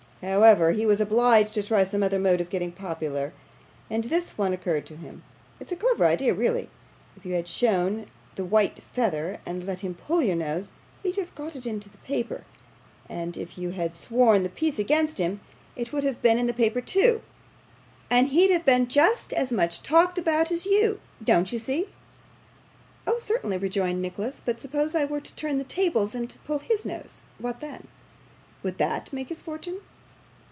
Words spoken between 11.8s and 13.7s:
the paper; if